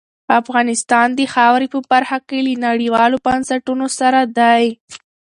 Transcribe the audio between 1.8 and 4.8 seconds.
برخه کې له نړیوالو بنسټونو سره دی.